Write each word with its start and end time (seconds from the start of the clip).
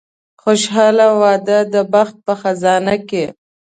خوشاله 0.41 1.07
واده 1.21 1.59
د 1.73 1.75
بخت 1.93 2.15
په 2.25 2.33
خزانه 2.41 2.95
کې. 3.09 3.25